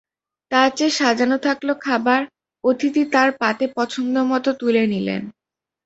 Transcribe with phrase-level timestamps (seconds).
[0.51, 2.21] তার চেয়ে সাজানো থাকল খাবার,
[2.63, 5.21] অতিথি তাঁর পাতে পছন্দমতো তুলে নিলেন।